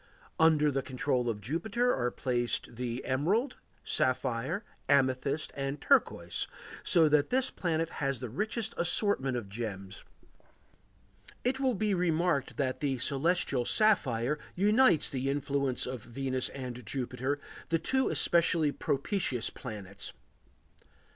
Under 0.39 0.71
the 0.71 0.81
control 0.81 1.29
of 1.29 1.41
Jupiter 1.41 1.93
are 1.95 2.09
placed 2.09 2.75
the 2.75 3.05
emerald, 3.05 3.57
sapphire, 3.83 4.65
amethyst, 4.89 5.53
and 5.55 5.79
turquoise, 5.79 6.47
so 6.81 7.07
that 7.07 7.29
this 7.29 7.51
planet 7.51 7.91
has 8.01 8.19
the 8.19 8.27
richest 8.31 8.73
assortment 8.77 9.37
of 9.37 9.47
gems; 9.47 10.03
it 11.43 11.59
will 11.59 11.75
be 11.75 11.93
remarked 11.93 12.57
that 12.57 12.79
the 12.79 12.97
celestial 12.97 13.63
sapphire 13.63 14.39
unites 14.55 15.07
the 15.07 15.29
influence 15.29 15.85
of 15.85 16.01
Venus 16.03 16.49
and 16.49 16.83
Jupiter, 16.83 17.39
the 17.69 17.77
two 17.77 18.09
especially 18.09 18.71
propitious 18.71 19.51
planets. 19.51 20.13